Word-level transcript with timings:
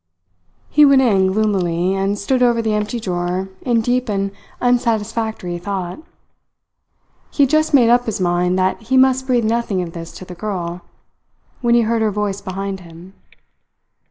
He 0.71 0.83
went 0.83 1.03
in 1.03 1.27
gloomily, 1.31 1.93
and 1.93 2.17
stood 2.17 2.41
over 2.41 2.59
the 2.59 2.73
empty 2.73 2.99
drawer 2.99 3.49
in 3.61 3.81
deep 3.81 4.09
and 4.09 4.31
unsatisfactory 4.59 5.59
thought. 5.59 6.01
He 7.29 7.43
had 7.43 7.51
just 7.51 7.71
made 7.71 7.91
up 7.91 8.07
his 8.07 8.19
mind 8.19 8.57
that 8.57 8.81
he 8.81 8.97
must 8.97 9.27
breathe 9.27 9.45
nothing 9.45 9.79
of 9.83 9.93
this 9.93 10.11
to 10.13 10.25
the 10.25 10.33
girl, 10.33 10.81
when 11.61 11.75
he 11.75 11.81
heard 11.81 12.01
her 12.01 12.09
voice 12.09 12.41
behind 12.41 12.79
him. 12.79 13.13